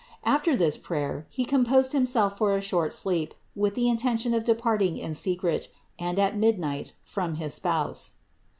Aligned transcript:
After 0.23 0.55
this 0.55 0.77
prayer 0.77 1.27
he 1.29 1.45
composed 1.45 1.91
himself 1.93 2.35
for 2.35 2.55
a 2.55 2.59
short 2.61 2.91
sleep 2.91 3.35
with 3.55 3.75
the 3.75 3.87
intention 3.87 4.33
of 4.33 4.43
departing1 4.43 4.97
in 4.97 5.13
secret 5.13 5.67
and 5.99 6.17
at 6.17 6.35
midnight 6.35 6.93
from 7.03 7.35
his 7.35 7.53
Spouse. 7.53 8.13